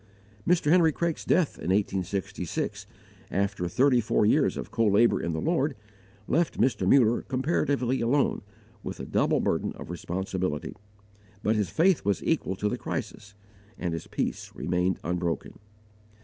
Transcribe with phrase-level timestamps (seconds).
[0.47, 0.71] Mr.
[0.71, 2.87] Henry Craik's death in 1866,
[3.29, 5.75] after thirty four years of co labour in the Lord,
[6.27, 6.87] left Mr.
[6.89, 8.41] Muller comparatively alone
[8.81, 10.73] with a double burden of responsibility,
[11.43, 13.35] but his faith was equal to the crisis
[13.77, 15.59] and his peace remained unbroken.